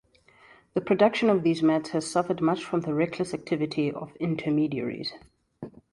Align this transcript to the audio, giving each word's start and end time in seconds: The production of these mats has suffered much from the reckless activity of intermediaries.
The 0.73 0.81
production 0.81 1.29
of 1.29 1.43
these 1.43 1.61
mats 1.61 1.91
has 1.91 2.09
suffered 2.09 2.41
much 2.41 2.63
from 2.65 2.81
the 2.81 2.93
reckless 2.95 3.35
activity 3.35 3.91
of 3.91 4.15
intermediaries. 4.15 5.13